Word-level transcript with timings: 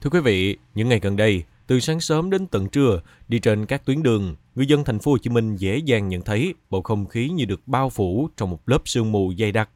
Thưa 0.00 0.10
quý 0.10 0.20
vị, 0.20 0.56
những 0.74 0.88
ngày 0.88 1.00
gần 1.02 1.16
đây, 1.16 1.44
từ 1.66 1.80
sáng 1.80 2.00
sớm 2.00 2.30
đến 2.30 2.46
tận 2.46 2.68
trưa, 2.68 3.00
đi 3.28 3.38
trên 3.38 3.66
các 3.66 3.84
tuyến 3.84 4.02
đường, 4.02 4.36
người 4.54 4.66
dân 4.66 4.84
thành 4.84 4.98
phố 4.98 5.10
Hồ 5.10 5.18
Chí 5.18 5.30
Minh 5.30 5.56
dễ 5.56 5.78
dàng 5.78 6.08
nhận 6.08 6.22
thấy 6.22 6.54
bầu 6.70 6.82
không 6.82 7.06
khí 7.06 7.28
như 7.28 7.44
được 7.44 7.68
bao 7.68 7.90
phủ 7.90 8.28
trong 8.36 8.50
một 8.50 8.68
lớp 8.68 8.78
sương 8.84 9.12
mù 9.12 9.32
dày 9.38 9.52
đặc. 9.52 9.70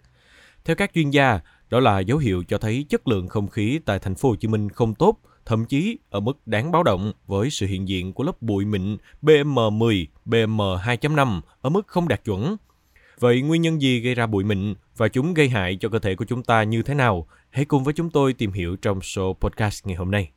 Theo 0.64 0.76
các 0.76 0.90
chuyên 0.94 1.10
gia, 1.10 1.40
đó 1.70 1.80
là 1.80 2.00
dấu 2.00 2.18
hiệu 2.18 2.44
cho 2.48 2.58
thấy 2.58 2.86
chất 2.88 3.08
lượng 3.08 3.28
không 3.28 3.48
khí 3.48 3.80
tại 3.84 3.98
thành 3.98 4.14
phố 4.14 4.28
Hồ 4.28 4.36
Chí 4.36 4.48
Minh 4.48 4.68
không 4.68 4.94
tốt, 4.94 5.18
thậm 5.46 5.64
chí 5.64 5.98
ở 6.10 6.20
mức 6.20 6.46
đáng 6.46 6.72
báo 6.72 6.82
động 6.82 7.12
với 7.26 7.50
sự 7.50 7.66
hiện 7.66 7.88
diện 7.88 8.12
của 8.12 8.24
lớp 8.24 8.42
bụi 8.42 8.64
mịn 8.64 8.96
PM10, 9.22 10.06
PM2.5 10.26 11.40
ở 11.60 11.70
mức 11.70 11.86
không 11.86 12.08
đạt 12.08 12.24
chuẩn. 12.24 12.56
Vậy 13.20 13.42
nguyên 13.42 13.62
nhân 13.62 13.82
gì 13.82 14.00
gây 14.00 14.14
ra 14.14 14.26
bụi 14.26 14.44
mịn 14.44 14.74
và 14.96 15.08
chúng 15.08 15.34
gây 15.34 15.48
hại 15.48 15.76
cho 15.80 15.88
cơ 15.88 15.98
thể 15.98 16.14
của 16.14 16.24
chúng 16.24 16.42
ta 16.42 16.62
như 16.62 16.82
thế 16.82 16.94
nào? 16.94 17.26
Hãy 17.50 17.64
cùng 17.64 17.84
với 17.84 17.94
chúng 17.94 18.10
tôi 18.10 18.32
tìm 18.32 18.52
hiểu 18.52 18.76
trong 18.76 19.00
số 19.00 19.36
podcast 19.40 19.86
ngày 19.86 19.96
hôm 19.96 20.10
nay. 20.10 20.30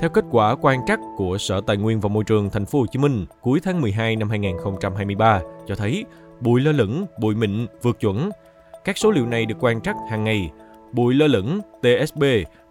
Theo 0.00 0.10
kết 0.10 0.24
quả 0.30 0.54
quan 0.54 0.80
trắc 0.86 1.00
của 1.16 1.38
Sở 1.38 1.60
Tài 1.66 1.76
nguyên 1.76 2.00
và 2.00 2.08
Môi 2.08 2.24
trường 2.24 2.50
Thành 2.50 2.66
phố 2.66 2.80
Hồ 2.80 2.86
Chí 2.92 2.98
Minh 2.98 3.26
cuối 3.40 3.60
tháng 3.62 3.80
12 3.80 4.16
năm 4.16 4.30
2023 4.30 5.40
cho 5.66 5.74
thấy 5.74 6.04
bụi 6.40 6.60
lơ 6.60 6.72
lửng, 6.72 7.06
bụi 7.20 7.34
mịn 7.34 7.66
vượt 7.82 8.00
chuẩn. 8.00 8.30
Các 8.84 8.98
số 8.98 9.10
liệu 9.10 9.26
này 9.26 9.46
được 9.46 9.54
quan 9.60 9.80
trắc 9.80 9.96
hàng 10.10 10.24
ngày. 10.24 10.50
Bụi 10.92 11.14
lơ 11.14 11.26
lửng 11.26 11.60
TSB 11.82 12.22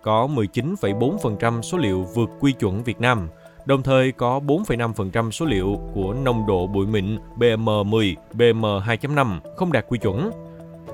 có 0.02 0.28
19,4% 0.28 1.62
số 1.62 1.78
liệu 1.78 2.04
vượt 2.04 2.30
quy 2.40 2.52
chuẩn 2.52 2.84
Việt 2.84 3.02
Nam, 3.02 3.28
đồng 3.66 3.84
thời 3.84 4.12
có 4.12 4.40
4,5% 4.48 5.32
số 5.32 5.46
liệu 5.46 5.80
của 5.94 6.14
nồng 6.14 6.48
độ 6.48 6.68
bụi 6.68 6.88
mịn 6.88 7.18
PM10, 7.38 8.16
PM2.5 8.34 9.40
không 9.56 9.72
đạt 9.72 9.86
quy 9.88 10.00
chuẩn. 10.00 10.32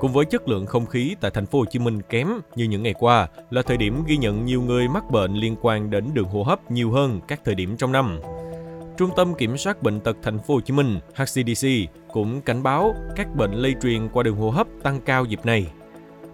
Cùng 0.00 0.12
với 0.12 0.24
chất 0.24 0.48
lượng 0.48 0.66
không 0.66 0.86
khí 0.86 1.16
tại 1.20 1.30
thành 1.30 1.46
phố 1.46 1.58
Hồ 1.58 1.64
Chí 1.64 1.78
Minh 1.78 2.02
kém 2.02 2.28
như 2.56 2.64
những 2.64 2.82
ngày 2.82 2.94
qua 2.98 3.28
là 3.50 3.62
thời 3.62 3.76
điểm 3.76 4.04
ghi 4.06 4.16
nhận 4.16 4.44
nhiều 4.44 4.62
người 4.62 4.88
mắc 4.88 5.10
bệnh 5.10 5.34
liên 5.34 5.56
quan 5.60 5.90
đến 5.90 6.04
đường 6.14 6.28
hô 6.28 6.42
hấp 6.42 6.70
nhiều 6.70 6.90
hơn 6.90 7.20
các 7.28 7.40
thời 7.44 7.54
điểm 7.54 7.76
trong 7.76 7.92
năm. 7.92 8.20
Trung 8.96 9.10
tâm 9.16 9.34
Kiểm 9.34 9.56
soát 9.56 9.82
bệnh 9.82 10.00
tật 10.00 10.16
thành 10.22 10.38
phố 10.38 10.54
Hồ 10.54 10.60
Chí 10.60 10.74
Minh 10.74 11.00
HCDC 11.14 11.68
cũng 12.08 12.40
cảnh 12.40 12.62
báo 12.62 12.94
các 13.16 13.36
bệnh 13.36 13.52
lây 13.52 13.74
truyền 13.82 14.08
qua 14.08 14.22
đường 14.22 14.36
hô 14.36 14.50
hấp 14.50 14.66
tăng 14.82 15.00
cao 15.00 15.24
dịp 15.24 15.46
này. 15.46 15.66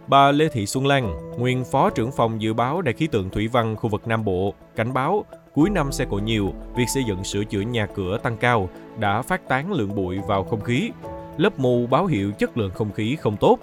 Bà 0.06 0.32
Lê 0.32 0.48
Thị 0.48 0.66
Xuân 0.66 0.86
Lan, 0.86 1.32
nguyên 1.38 1.64
Phó 1.64 1.90
trưởng 1.90 2.12
phòng 2.12 2.42
dự 2.42 2.54
báo 2.54 2.82
Đài 2.82 2.94
khí 2.94 3.06
tượng 3.06 3.30
thủy 3.30 3.48
văn 3.48 3.76
khu 3.76 3.88
vực 3.88 4.06
Nam 4.06 4.24
Bộ, 4.24 4.54
cảnh 4.76 4.92
báo 4.94 5.24
cuối 5.54 5.70
năm 5.70 5.92
xe 5.92 6.04
cộ 6.10 6.16
nhiều, 6.16 6.52
việc 6.76 6.88
xây 6.88 7.04
dựng 7.04 7.24
sửa 7.24 7.44
chữa 7.44 7.60
nhà 7.60 7.86
cửa 7.86 8.18
tăng 8.18 8.36
cao 8.36 8.68
đã 8.98 9.22
phát 9.22 9.48
tán 9.48 9.72
lượng 9.72 9.94
bụi 9.94 10.18
vào 10.28 10.44
không 10.44 10.60
khí, 10.60 10.90
lớp 11.36 11.58
mù 11.58 11.86
báo 11.86 12.06
hiệu 12.06 12.32
chất 12.32 12.56
lượng 12.56 12.70
không 12.74 12.92
khí 12.92 13.16
không 13.16 13.36
tốt. 13.36 13.58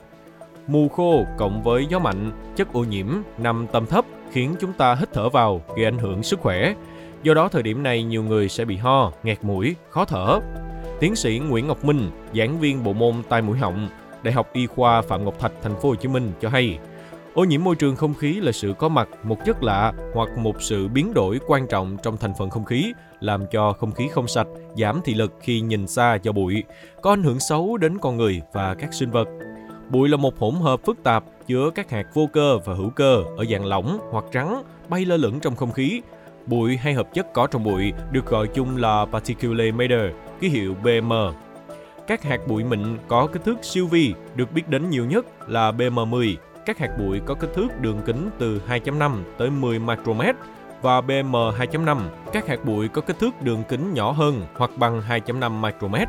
Mù 0.67 0.89
khô 0.89 1.25
cộng 1.37 1.63
với 1.63 1.85
gió 1.89 1.99
mạnh, 1.99 2.31
chất 2.55 2.73
ô 2.73 2.83
nhiễm 2.83 3.07
nằm 3.37 3.67
tầm 3.71 3.85
thấp 3.85 4.05
khiến 4.31 4.55
chúng 4.59 4.73
ta 4.73 4.95
hít 4.95 5.09
thở 5.13 5.29
vào 5.29 5.61
gây 5.75 5.85
ảnh 5.85 5.97
hưởng 5.97 6.23
sức 6.23 6.39
khỏe. 6.39 6.73
Do 7.23 7.33
đó 7.33 7.47
thời 7.47 7.63
điểm 7.63 7.83
này 7.83 8.03
nhiều 8.03 8.23
người 8.23 8.49
sẽ 8.49 8.65
bị 8.65 8.77
ho, 8.77 9.11
nghẹt 9.23 9.43
mũi, 9.43 9.75
khó 9.89 10.05
thở. 10.05 10.39
Tiến 10.99 11.15
sĩ 11.15 11.39
Nguyễn 11.39 11.67
Ngọc 11.67 11.85
Minh, 11.85 12.11
giảng 12.35 12.59
viên 12.59 12.83
bộ 12.83 12.93
môn 12.93 13.15
tai 13.29 13.41
mũi 13.41 13.57
họng, 13.57 13.89
Đại 14.23 14.33
học 14.33 14.49
Y 14.53 14.67
khoa 14.67 15.01
Phạm 15.01 15.25
Ngọc 15.25 15.39
Thạch, 15.39 15.51
thành 15.61 15.75
phố 15.75 15.89
Hồ 15.89 15.95
Chí 15.95 16.07
Minh 16.07 16.31
cho 16.41 16.49
hay, 16.49 16.79
ô 17.33 17.43
nhiễm 17.43 17.63
môi 17.63 17.75
trường 17.75 17.95
không 17.95 18.13
khí 18.13 18.33
là 18.33 18.51
sự 18.51 18.73
có 18.79 18.89
mặt 18.89 19.09
một 19.23 19.37
chất 19.45 19.63
lạ 19.63 19.93
hoặc 20.13 20.37
một 20.37 20.61
sự 20.61 20.87
biến 20.87 21.13
đổi 21.13 21.39
quan 21.47 21.67
trọng 21.67 21.97
trong 22.03 22.17
thành 22.17 22.33
phần 22.37 22.49
không 22.49 22.65
khí, 22.65 22.93
làm 23.19 23.45
cho 23.51 23.73
không 23.73 23.91
khí 23.91 24.07
không 24.11 24.27
sạch, 24.27 24.47
giảm 24.77 25.01
thị 25.03 25.13
lực 25.13 25.33
khi 25.41 25.61
nhìn 25.61 25.87
xa 25.87 26.15
do 26.15 26.31
bụi, 26.31 26.63
có 27.01 27.13
ảnh 27.13 27.23
hưởng 27.23 27.39
xấu 27.39 27.77
đến 27.77 27.97
con 27.97 28.17
người 28.17 28.41
và 28.53 28.75
các 28.75 28.93
sinh 28.93 29.11
vật. 29.11 29.27
Bụi 29.89 30.09
là 30.09 30.17
một 30.17 30.39
hỗn 30.39 30.55
hợp 30.55 30.79
phức 30.85 31.03
tạp 31.03 31.23
chứa 31.47 31.69
các 31.75 31.89
hạt 31.89 32.07
vô 32.13 32.29
cơ 32.33 32.57
và 32.65 32.73
hữu 32.73 32.89
cơ 32.89 33.23
ở 33.37 33.45
dạng 33.51 33.65
lỏng 33.65 33.99
hoặc 34.11 34.25
trắng 34.31 34.63
bay 34.89 35.05
lơ 35.05 35.17
lửng 35.17 35.39
trong 35.39 35.55
không 35.55 35.71
khí. 35.71 36.01
Bụi 36.45 36.77
hay 36.77 36.93
hợp 36.93 37.13
chất 37.13 37.33
có 37.33 37.47
trong 37.47 37.63
bụi 37.63 37.93
được 38.11 38.25
gọi 38.25 38.47
chung 38.47 38.77
là 38.77 39.05
particulate 39.11 39.71
matter, 39.71 40.11
ký 40.39 40.49
hiệu 40.49 40.75
BM. 40.83 41.13
Các 42.11 42.23
hạt 42.23 42.47
bụi 42.47 42.63
mịn 42.63 42.97
có 43.07 43.27
kích 43.27 43.43
thước 43.45 43.57
siêu 43.61 43.87
vi 43.87 44.13
được 44.35 44.51
biết 44.51 44.69
đến 44.69 44.89
nhiều 44.89 45.05
nhất 45.05 45.49
là 45.49 45.71
BM10. 45.71 46.35
Các 46.65 46.77
hạt 46.77 46.89
bụi 46.99 47.21
có 47.25 47.33
kích 47.33 47.49
thước 47.55 47.67
đường 47.81 48.01
kính 48.05 48.29
từ 48.39 48.61
2.5 48.67 49.23
tới 49.37 49.49
10 49.49 49.79
micromet 49.79 50.35
và 50.81 51.01
BM 51.01 51.35
2.5, 51.35 51.99
các 52.33 52.47
hạt 52.47 52.65
bụi 52.65 52.87
có 52.87 53.01
kích 53.01 53.19
thước 53.19 53.41
đường 53.41 53.63
kính 53.69 53.93
nhỏ 53.93 54.11
hơn 54.11 54.41
hoặc 54.55 54.71
bằng 54.77 55.01
2.5 55.09 55.61
micromet. 55.61 56.07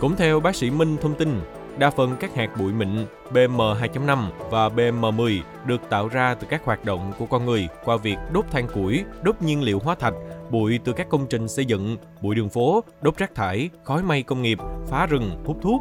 Cũng 0.00 0.16
theo 0.16 0.40
bác 0.40 0.56
sĩ 0.56 0.70
Minh 0.70 0.96
thông 1.02 1.14
tin, 1.14 1.40
đa 1.80 1.90
phần 1.90 2.16
các 2.20 2.34
hạt 2.34 2.50
bụi 2.58 2.72
mịn 2.72 2.88
PM2.5 3.30 4.30
và 4.50 4.68
PM10 4.68 5.40
được 5.66 5.80
tạo 5.90 6.08
ra 6.08 6.34
từ 6.34 6.46
các 6.50 6.64
hoạt 6.64 6.84
động 6.84 7.12
của 7.18 7.26
con 7.26 7.46
người 7.46 7.68
qua 7.84 7.96
việc 7.96 8.16
đốt 8.32 8.44
than 8.50 8.68
củi, 8.74 9.04
đốt 9.22 9.42
nhiên 9.42 9.62
liệu 9.62 9.78
hóa 9.78 9.94
thạch, 9.94 10.14
bụi 10.50 10.78
từ 10.84 10.92
các 10.92 11.08
công 11.08 11.26
trình 11.26 11.48
xây 11.48 11.64
dựng, 11.64 11.96
bụi 12.20 12.34
đường 12.34 12.48
phố, 12.48 12.84
đốt 13.02 13.16
rác 13.16 13.34
thải, 13.34 13.70
khói 13.84 14.02
mây 14.02 14.22
công 14.22 14.42
nghiệp, 14.42 14.58
phá 14.88 15.06
rừng, 15.06 15.30
hút 15.44 15.56
thuốc. 15.62 15.80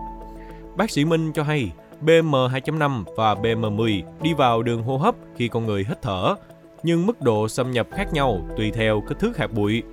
Bác 0.77 0.91
sĩ 0.91 1.05
Minh 1.05 1.31
cho 1.33 1.43
hay, 1.43 1.71
PM2.5 2.01 3.03
và 3.17 3.33
PM10 3.33 4.03
đi 4.21 4.33
vào 4.33 4.63
đường 4.63 4.83
hô 4.83 4.97
hấp 4.97 5.15
khi 5.35 5.47
con 5.47 5.65
người 5.65 5.85
hít 5.87 6.01
thở, 6.01 6.35
nhưng 6.83 7.05
mức 7.05 7.21
độ 7.21 7.47
xâm 7.47 7.71
nhập 7.71 7.87
khác 7.91 8.13
nhau 8.13 8.47
tùy 8.57 8.71
theo 8.71 9.03
kích 9.07 9.19
thước 9.19 9.37
hạt 9.37 9.51
bụi. 9.51 9.83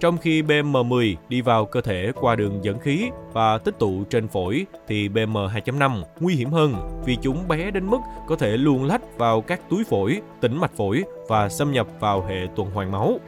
Trong 0.00 0.18
khi 0.18 0.42
BM10 0.42 1.14
đi 1.28 1.40
vào 1.40 1.64
cơ 1.64 1.80
thể 1.80 2.12
qua 2.20 2.36
đường 2.36 2.64
dẫn 2.64 2.78
khí 2.78 3.10
và 3.32 3.58
tích 3.58 3.78
tụ 3.78 4.04
trên 4.04 4.28
phổi 4.28 4.66
thì 4.88 5.08
BM2.5 5.08 6.02
nguy 6.20 6.34
hiểm 6.34 6.50
hơn 6.50 6.74
vì 7.04 7.16
chúng 7.22 7.48
bé 7.48 7.70
đến 7.70 7.86
mức 7.86 7.98
có 8.26 8.36
thể 8.36 8.56
luồn 8.56 8.82
lách 8.82 9.18
vào 9.18 9.40
các 9.40 9.60
túi 9.70 9.84
phổi, 9.84 10.20
tĩnh 10.40 10.60
mạch 10.60 10.76
phổi 10.76 11.04
và 11.28 11.48
xâm 11.48 11.72
nhập 11.72 11.86
vào 12.00 12.26
hệ 12.26 12.46
tuần 12.56 12.70
hoàn 12.70 12.92
máu. 12.92 13.20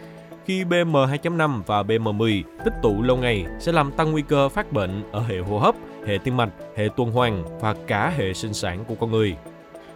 Khi 0.44 0.64
BM2.5 0.64 1.62
và 1.66 1.82
BM10 1.82 2.42
tích 2.64 2.74
tụ 2.82 3.02
lâu 3.02 3.16
ngày 3.16 3.44
sẽ 3.60 3.72
làm 3.72 3.92
tăng 3.92 4.12
nguy 4.12 4.22
cơ 4.22 4.48
phát 4.48 4.72
bệnh 4.72 5.02
ở 5.12 5.20
hệ 5.20 5.38
hô 5.38 5.58
hấp, 5.58 5.74
hệ 6.06 6.18
tim 6.24 6.36
mạch, 6.36 6.50
hệ 6.76 6.88
tuần 6.96 7.12
hoàn 7.12 7.44
và 7.60 7.74
cả 7.86 8.12
hệ 8.16 8.34
sinh 8.34 8.54
sản 8.54 8.84
của 8.88 8.94
con 8.94 9.10
người. 9.10 9.36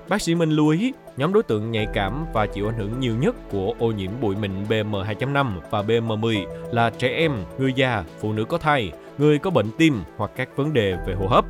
Bác 0.09 0.23
sĩ 0.23 0.35
Minh 0.35 0.51
lưu 0.51 0.69
ý, 0.69 0.93
nhóm 1.17 1.33
đối 1.33 1.43
tượng 1.43 1.71
nhạy 1.71 1.87
cảm 1.95 2.27
và 2.33 2.47
chịu 2.47 2.69
ảnh 2.69 2.79
hưởng 2.79 3.01
nhiều 3.01 3.15
nhất 3.21 3.37
của 3.51 3.75
ô 3.79 3.93
nhiễm 3.93 4.11
bụi 4.21 4.37
mịn 4.37 4.51
PM2.5 4.69 5.61
và 5.71 5.83
PM10 5.83 6.47
là 6.71 6.91
trẻ 6.91 7.09
em, 7.09 7.33
người 7.59 7.73
già, 7.73 8.05
phụ 8.21 8.33
nữ 8.33 8.45
có 8.45 8.59
thai, 8.59 8.93
người 9.19 9.39
có 9.39 9.51
bệnh 9.51 9.71
tim 9.79 10.03
hoặc 10.17 10.31
các 10.37 10.57
vấn 10.57 10.73
đề 10.73 10.97
về 11.07 11.15
hô 11.15 11.27
hấp. 11.27 11.45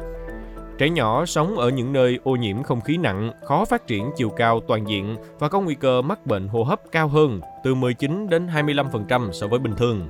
Trẻ 0.79 0.89
nhỏ 0.89 1.27
sống 1.27 1.57
ở 1.57 1.69
những 1.69 1.93
nơi 1.93 2.19
ô 2.25 2.37
nhiễm 2.37 2.63
không 2.63 2.81
khí 2.81 2.97
nặng, 2.97 3.33
khó 3.45 3.65
phát 3.65 3.87
triển 3.87 4.11
chiều 4.17 4.29
cao 4.29 4.61
toàn 4.61 4.89
diện 4.89 5.17
và 5.39 5.49
có 5.49 5.61
nguy 5.61 5.75
cơ 5.75 6.03
mắc 6.03 6.27
bệnh 6.27 6.49
hô 6.49 6.63
hấp 6.65 6.81
cao 6.93 7.09
hơn 7.09 7.41
từ 7.65 7.75
19 7.75 8.29
đến 8.29 8.47
25% 8.47 9.33
so 9.33 9.47
với 9.47 9.59
bình 9.59 9.75
thường. 9.77 10.09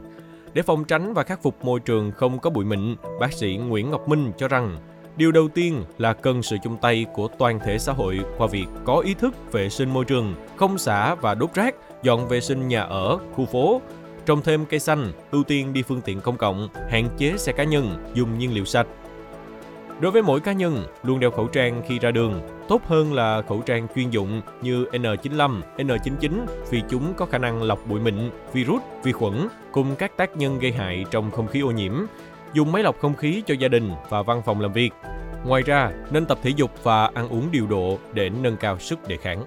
Để 0.52 0.62
phòng 0.62 0.84
tránh 0.84 1.14
và 1.14 1.22
khắc 1.22 1.42
phục 1.42 1.64
môi 1.64 1.80
trường 1.80 2.12
không 2.12 2.38
có 2.38 2.50
bụi 2.50 2.64
mịn, 2.64 2.96
bác 3.20 3.32
sĩ 3.32 3.56
Nguyễn 3.56 3.90
Ngọc 3.90 4.08
Minh 4.08 4.32
cho 4.38 4.48
rằng 4.48 4.76
Điều 5.16 5.32
đầu 5.32 5.48
tiên 5.48 5.84
là 5.98 6.12
cần 6.12 6.42
sự 6.42 6.56
chung 6.62 6.76
tay 6.76 7.06
của 7.14 7.28
toàn 7.38 7.60
thể 7.64 7.78
xã 7.78 7.92
hội 7.92 8.20
qua 8.38 8.46
việc 8.46 8.66
có 8.84 8.98
ý 8.98 9.14
thức 9.14 9.52
vệ 9.52 9.68
sinh 9.68 9.90
môi 9.90 10.04
trường, 10.04 10.34
không 10.56 10.78
xả 10.78 11.14
và 11.14 11.34
đốt 11.34 11.54
rác, 11.54 11.74
dọn 12.02 12.28
vệ 12.28 12.40
sinh 12.40 12.68
nhà 12.68 12.82
ở, 12.82 13.18
khu 13.32 13.46
phố, 13.46 13.80
trồng 14.26 14.42
thêm 14.42 14.66
cây 14.66 14.80
xanh, 14.80 15.12
ưu 15.30 15.44
tiên 15.44 15.72
đi 15.72 15.82
phương 15.82 16.00
tiện 16.00 16.20
công 16.20 16.36
cộng, 16.36 16.68
hạn 16.90 17.08
chế 17.18 17.36
xe 17.36 17.52
cá 17.52 17.64
nhân, 17.64 18.04
dùng 18.14 18.38
nhiên 18.38 18.54
liệu 18.54 18.64
sạch. 18.64 18.86
Đối 20.00 20.12
với 20.12 20.22
mỗi 20.22 20.40
cá 20.40 20.52
nhân, 20.52 20.84
luôn 21.02 21.20
đeo 21.20 21.30
khẩu 21.30 21.46
trang 21.46 21.82
khi 21.88 21.98
ra 21.98 22.10
đường, 22.10 22.40
tốt 22.68 22.82
hơn 22.86 23.12
là 23.12 23.42
khẩu 23.48 23.60
trang 23.60 23.86
chuyên 23.94 24.10
dụng 24.10 24.40
như 24.62 24.84
N95, 24.84 25.60
N99 25.76 26.30
vì 26.70 26.82
chúng 26.90 27.14
có 27.14 27.26
khả 27.26 27.38
năng 27.38 27.62
lọc 27.62 27.86
bụi 27.86 28.00
mịn, 28.00 28.30
virus, 28.52 28.82
vi 29.02 29.12
khuẩn 29.12 29.48
cùng 29.72 29.96
các 29.96 30.16
tác 30.16 30.36
nhân 30.36 30.58
gây 30.58 30.72
hại 30.72 31.04
trong 31.10 31.30
không 31.30 31.46
khí 31.46 31.60
ô 31.60 31.70
nhiễm, 31.70 31.92
dùng 32.54 32.72
máy 32.72 32.82
lọc 32.82 32.98
không 32.98 33.14
khí 33.14 33.42
cho 33.46 33.54
gia 33.54 33.68
đình 33.68 33.90
và 34.08 34.22
văn 34.22 34.42
phòng 34.46 34.60
làm 34.60 34.72
việc. 34.72 34.90
Ngoài 35.44 35.62
ra, 35.62 35.90
nên 36.10 36.26
tập 36.26 36.38
thể 36.42 36.50
dục 36.50 36.70
và 36.82 37.06
ăn 37.14 37.28
uống 37.28 37.48
điều 37.50 37.66
độ 37.66 37.98
để 38.14 38.28
nâng 38.28 38.56
cao 38.56 38.78
sức 38.78 39.08
đề 39.08 39.16
kháng. 39.16 39.44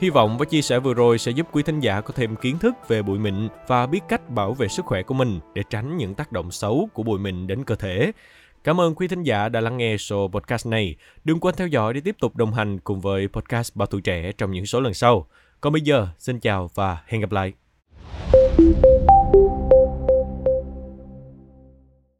Hy 0.00 0.10
vọng 0.10 0.38
với 0.38 0.46
chia 0.46 0.62
sẻ 0.62 0.78
vừa 0.78 0.94
rồi 0.94 1.18
sẽ 1.18 1.30
giúp 1.30 1.46
quý 1.52 1.62
thính 1.62 1.80
giả 1.80 2.00
có 2.00 2.12
thêm 2.16 2.36
kiến 2.36 2.58
thức 2.58 2.74
về 2.88 3.02
bụi 3.02 3.18
mịn 3.18 3.48
và 3.66 3.86
biết 3.86 4.00
cách 4.08 4.30
bảo 4.30 4.54
vệ 4.54 4.68
sức 4.68 4.84
khỏe 4.84 5.02
của 5.02 5.14
mình 5.14 5.40
để 5.54 5.62
tránh 5.70 5.96
những 5.96 6.14
tác 6.14 6.32
động 6.32 6.50
xấu 6.50 6.88
của 6.92 7.02
bụi 7.02 7.18
mịn 7.18 7.46
đến 7.46 7.64
cơ 7.64 7.74
thể. 7.74 8.12
Cảm 8.64 8.80
ơn 8.80 8.94
quý 8.94 9.08
thính 9.08 9.22
giả 9.22 9.48
đã 9.48 9.60
lắng 9.60 9.76
nghe 9.76 9.96
số 9.96 10.28
podcast 10.28 10.66
này. 10.66 10.96
Đừng 11.24 11.40
quên 11.40 11.54
theo 11.58 11.66
dõi 11.66 11.94
để 11.94 12.00
tiếp 12.00 12.16
tục 12.20 12.36
đồng 12.36 12.52
hành 12.52 12.80
cùng 12.80 13.00
với 13.00 13.28
podcast 13.28 13.76
Bảo 13.76 13.86
tuổi 13.86 14.00
trẻ 14.00 14.32
trong 14.32 14.50
những 14.50 14.66
số 14.66 14.80
lần 14.80 14.94
sau. 14.94 15.26
Còn 15.60 15.72
bây 15.72 15.82
giờ, 15.82 16.08
xin 16.18 16.40
chào 16.40 16.70
và 16.74 16.98
hẹn 17.06 17.20
gặp 17.20 17.32
lại. 17.32 17.52